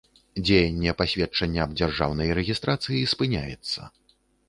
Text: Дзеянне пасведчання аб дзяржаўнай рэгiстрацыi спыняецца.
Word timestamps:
Дзеянне 0.45 0.93
пасведчання 1.01 1.61
аб 1.67 1.77
дзяржаўнай 1.83 2.35
рэгiстрацыi 2.41 3.07
спыняецца. 3.15 3.81